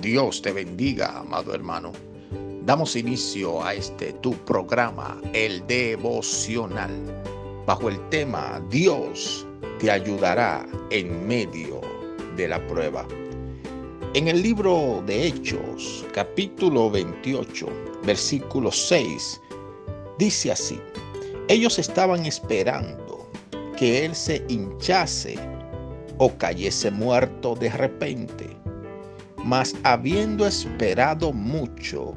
Dios 0.00 0.40
te 0.40 0.52
bendiga, 0.52 1.18
amado 1.18 1.54
hermano. 1.54 1.92
Damos 2.64 2.96
inicio 2.96 3.62
a 3.62 3.74
este 3.74 4.14
tu 4.14 4.32
programa, 4.44 5.20
el 5.34 5.66
devocional, 5.66 6.90
bajo 7.66 7.90
el 7.90 8.08
tema 8.08 8.62
Dios 8.70 9.46
te 9.78 9.90
ayudará 9.90 10.66
en 10.90 11.26
medio 11.26 11.82
de 12.36 12.48
la 12.48 12.66
prueba. 12.66 13.06
En 14.14 14.28
el 14.28 14.42
libro 14.42 15.02
de 15.06 15.26
Hechos, 15.26 16.06
capítulo 16.14 16.90
28, 16.90 17.66
versículo 18.04 18.72
6, 18.72 19.40
dice 20.18 20.52
así, 20.52 20.80
ellos 21.48 21.78
estaban 21.78 22.24
esperando 22.24 23.30
que 23.76 24.06
él 24.06 24.14
se 24.14 24.42
hinchase 24.48 25.36
o 26.16 26.30
cayese 26.38 26.90
muerto 26.90 27.54
de 27.54 27.70
repente 27.70 28.60
mas 29.44 29.74
habiendo 29.84 30.46
esperado 30.46 31.32
mucho 31.32 32.14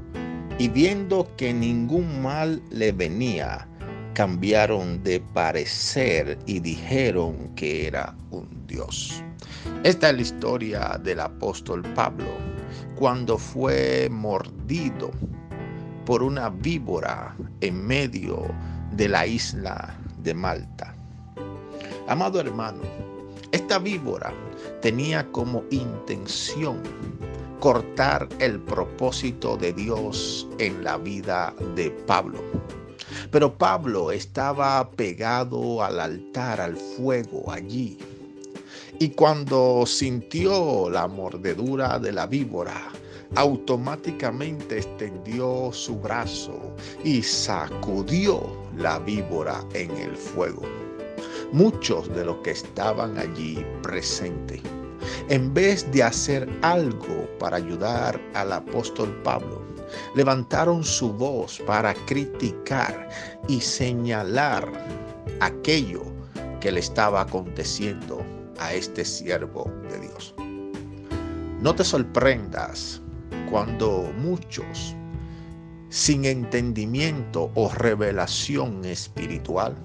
y 0.59 0.67
viendo 0.67 1.27
que 1.37 1.53
ningún 1.53 2.21
mal 2.21 2.61
le 2.69 2.91
venía, 2.91 3.67
cambiaron 4.13 5.01
de 5.03 5.19
parecer 5.19 6.37
y 6.45 6.59
dijeron 6.59 7.51
que 7.55 7.87
era 7.87 8.15
un 8.29 8.47
Dios. 8.67 9.23
Esta 9.83 10.09
es 10.09 10.15
la 10.15 10.21
historia 10.21 11.01
del 11.03 11.19
apóstol 11.19 11.81
Pablo 11.95 12.27
cuando 12.95 13.37
fue 13.37 14.07
mordido 14.11 15.11
por 16.05 16.21
una 16.21 16.49
víbora 16.49 17.35
en 17.61 17.85
medio 17.85 18.43
de 18.91 19.07
la 19.07 19.25
isla 19.25 19.95
de 20.19 20.33
Malta. 20.33 20.93
Amado 22.07 22.39
hermano, 22.39 22.81
esta 23.53 23.77
víbora 23.77 24.33
tenía 24.81 25.31
como 25.31 25.63
intención 25.69 26.81
cortar 27.59 28.27
el 28.39 28.59
propósito 28.59 29.55
de 29.57 29.71
Dios 29.73 30.47
en 30.57 30.83
la 30.83 30.97
vida 30.97 31.53
de 31.75 31.91
Pablo. 31.91 32.39
Pero 33.29 33.55
Pablo 33.55 34.11
estaba 34.11 34.89
pegado 34.89 35.83
al 35.83 35.99
altar, 35.99 36.59
al 36.61 36.75
fuego 36.75 37.51
allí. 37.51 37.99
Y 38.97 39.09
cuando 39.09 39.85
sintió 39.85 40.89
la 40.89 41.07
mordedura 41.07 41.99
de 41.99 42.11
la 42.11 42.25
víbora, 42.25 42.89
automáticamente 43.35 44.79
extendió 44.79 45.71
su 45.71 45.99
brazo 45.99 46.59
y 47.03 47.21
sacudió 47.21 48.41
la 48.75 48.97
víbora 48.97 49.63
en 49.75 49.91
el 49.91 50.15
fuego 50.15 50.63
muchos 51.53 52.13
de 52.13 52.25
los 52.25 52.37
que 52.37 52.51
estaban 52.51 53.17
allí 53.17 53.65
presentes. 53.81 54.61
En 55.29 55.53
vez 55.53 55.89
de 55.91 56.03
hacer 56.03 56.49
algo 56.61 57.29
para 57.39 57.57
ayudar 57.57 58.19
al 58.33 58.51
apóstol 58.51 59.09
Pablo, 59.23 59.61
levantaron 60.15 60.83
su 60.83 61.13
voz 61.13 61.61
para 61.65 61.93
criticar 62.05 63.09
y 63.47 63.61
señalar 63.61 64.67
aquello 65.39 66.03
que 66.59 66.71
le 66.71 66.79
estaba 66.79 67.21
aconteciendo 67.21 68.21
a 68.59 68.73
este 68.73 69.05
siervo 69.05 69.71
de 69.89 69.99
Dios. 69.99 70.33
No 71.61 71.75
te 71.75 71.83
sorprendas 71.83 73.01
cuando 73.51 74.11
muchos, 74.17 74.95
sin 75.89 76.25
entendimiento 76.25 77.51
o 77.53 77.69
revelación 77.69 78.83
espiritual, 78.85 79.75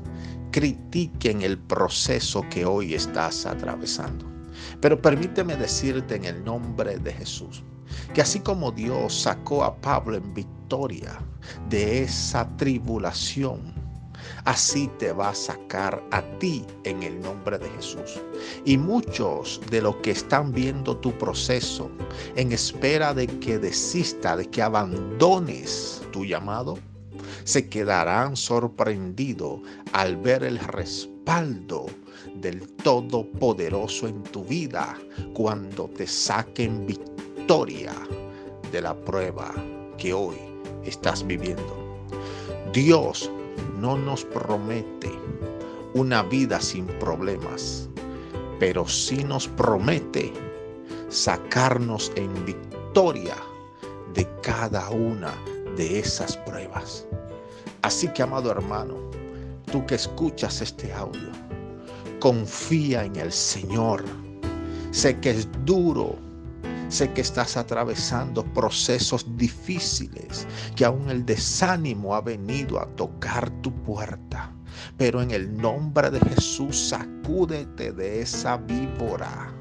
critiquen 0.50 1.42
el 1.42 1.58
proceso 1.58 2.44
que 2.50 2.64
hoy 2.64 2.94
estás 2.94 3.46
atravesando. 3.46 4.26
Pero 4.80 5.00
permíteme 5.00 5.56
decirte 5.56 6.16
en 6.16 6.24
el 6.24 6.44
nombre 6.44 6.98
de 6.98 7.12
Jesús 7.12 7.62
que 8.14 8.22
así 8.22 8.40
como 8.40 8.70
Dios 8.70 9.22
sacó 9.22 9.64
a 9.64 9.74
Pablo 9.80 10.16
en 10.16 10.34
victoria 10.34 11.18
de 11.68 12.02
esa 12.02 12.48
tribulación, 12.56 13.72
así 14.44 14.90
te 14.98 15.12
va 15.12 15.30
a 15.30 15.34
sacar 15.34 16.02
a 16.10 16.22
ti 16.38 16.64
en 16.84 17.02
el 17.02 17.20
nombre 17.20 17.58
de 17.58 17.68
Jesús. 17.70 18.20
Y 18.64 18.76
muchos 18.76 19.60
de 19.70 19.82
los 19.82 19.96
que 19.96 20.10
están 20.10 20.52
viendo 20.52 20.96
tu 20.96 21.16
proceso 21.16 21.90
en 22.36 22.52
espera 22.52 23.14
de 23.14 23.26
que 23.26 23.58
desista, 23.58 24.36
de 24.36 24.46
que 24.46 24.62
abandones 24.62 26.02
tu 26.12 26.24
llamado, 26.24 26.78
se 27.44 27.68
quedarán 27.68 28.36
sorprendidos 28.36 29.60
al 29.92 30.16
ver 30.16 30.44
el 30.44 30.58
respaldo 30.58 31.86
del 32.34 32.66
Todopoderoso 32.76 34.08
en 34.08 34.22
tu 34.24 34.44
vida 34.44 34.96
cuando 35.34 35.88
te 35.88 36.06
saquen 36.06 36.86
victoria 36.86 37.92
de 38.70 38.82
la 38.82 38.94
prueba 38.94 39.52
que 39.96 40.12
hoy 40.12 40.36
estás 40.84 41.26
viviendo. 41.26 42.04
Dios 42.72 43.30
no 43.78 43.96
nos 43.96 44.24
promete 44.24 45.10
una 45.94 46.22
vida 46.22 46.60
sin 46.60 46.86
problemas, 46.98 47.88
pero 48.58 48.86
sí 48.86 49.24
nos 49.24 49.48
promete 49.48 50.32
sacarnos 51.08 52.12
en 52.16 52.32
victoria 52.44 53.36
de 54.14 54.28
cada 54.42 54.90
una 54.90 55.32
de 55.78 56.00
esas 56.00 56.36
pruebas. 56.38 57.06
Así 57.82 58.08
que, 58.08 58.22
amado 58.22 58.50
hermano, 58.50 58.96
tú 59.70 59.86
que 59.86 59.94
escuchas 59.94 60.60
este 60.60 60.92
audio, 60.92 61.30
confía 62.18 63.04
en 63.04 63.14
el 63.14 63.30
Señor. 63.32 64.04
Sé 64.90 65.18
que 65.20 65.30
es 65.30 65.48
duro, 65.64 66.16
sé 66.88 67.12
que 67.12 67.20
estás 67.20 67.56
atravesando 67.56 68.44
procesos 68.54 69.24
difíciles, 69.36 70.48
que 70.74 70.84
aún 70.84 71.08
el 71.10 71.24
desánimo 71.24 72.16
ha 72.16 72.22
venido 72.22 72.80
a 72.80 72.86
tocar 72.96 73.48
tu 73.62 73.72
puerta. 73.84 74.52
Pero 74.96 75.22
en 75.22 75.30
el 75.30 75.56
nombre 75.56 76.10
de 76.10 76.18
Jesús, 76.20 76.88
sacúdete 76.88 77.92
de 77.92 78.22
esa 78.22 78.56
víbora. 78.56 79.54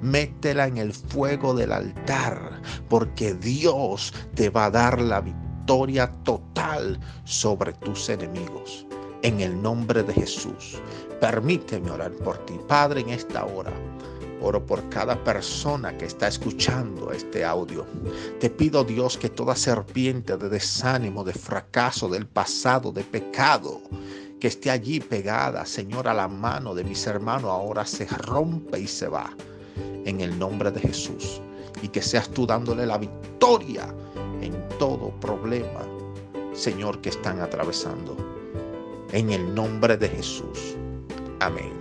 Métela 0.00 0.68
en 0.68 0.76
el 0.76 0.92
fuego 0.92 1.52
del 1.52 1.72
altar, 1.72 2.62
porque 2.88 3.34
Dios 3.34 4.14
te 4.36 4.50
va 4.50 4.66
a 4.66 4.70
dar 4.70 5.00
la 5.00 5.20
victoria 5.20 5.43
victoria 5.64 6.12
total 6.24 7.00
sobre 7.24 7.72
tus 7.72 8.10
enemigos. 8.10 8.84
En 9.22 9.40
el 9.40 9.62
nombre 9.62 10.02
de 10.02 10.12
Jesús, 10.12 10.78
permíteme 11.22 11.90
orar 11.90 12.12
por 12.12 12.36
ti, 12.44 12.60
Padre, 12.68 13.00
en 13.00 13.08
esta 13.08 13.46
hora. 13.46 13.72
Oro 14.42 14.66
por 14.66 14.86
cada 14.90 15.16
persona 15.24 15.96
que 15.96 16.04
está 16.04 16.28
escuchando 16.28 17.12
este 17.12 17.46
audio. 17.46 17.86
Te 18.40 18.50
pido, 18.50 18.84
Dios, 18.84 19.16
que 19.16 19.30
toda 19.30 19.56
serpiente 19.56 20.36
de 20.36 20.50
desánimo, 20.50 21.24
de 21.24 21.32
fracaso, 21.32 22.10
del 22.10 22.26
pasado, 22.26 22.92
de 22.92 23.02
pecado, 23.02 23.80
que 24.38 24.48
esté 24.48 24.70
allí 24.70 25.00
pegada, 25.00 25.64
Señor, 25.64 26.08
a 26.08 26.12
la 26.12 26.28
mano 26.28 26.74
de 26.74 26.84
mis 26.84 27.06
hermanos, 27.06 27.50
ahora 27.50 27.86
se 27.86 28.04
rompe 28.04 28.80
y 28.80 28.86
se 28.86 29.08
va. 29.08 29.34
En 30.04 30.20
el 30.20 30.38
nombre 30.38 30.70
de 30.70 30.80
Jesús. 30.80 31.40
Y 31.80 31.88
que 31.88 32.02
seas 32.02 32.28
tú 32.28 32.46
dándole 32.46 32.84
la 32.84 32.98
victoria 32.98 33.88
en 34.44 34.68
todo 34.78 35.10
problema, 35.20 35.80
Señor, 36.52 37.00
que 37.00 37.08
están 37.08 37.40
atravesando. 37.40 38.16
En 39.12 39.30
el 39.30 39.54
nombre 39.54 39.96
de 39.96 40.08
Jesús. 40.08 40.76
Amén. 41.40 41.72